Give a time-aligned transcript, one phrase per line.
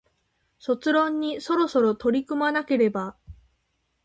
[0.57, 3.15] 卒論にそろそろ取り組まなければ